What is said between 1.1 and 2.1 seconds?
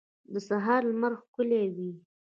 ښکلی وي.